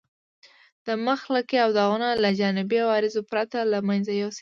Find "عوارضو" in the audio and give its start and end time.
2.85-3.21